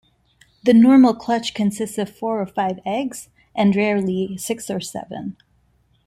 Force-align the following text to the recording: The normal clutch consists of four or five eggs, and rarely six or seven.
The 0.63 0.73
normal 0.73 1.13
clutch 1.13 1.53
consists 1.53 1.99
of 1.99 2.09
four 2.09 2.41
or 2.41 2.47
five 2.47 2.79
eggs, 2.87 3.29
and 3.53 3.75
rarely 3.75 4.35
six 4.35 4.67
or 4.71 4.79
seven. 4.79 5.37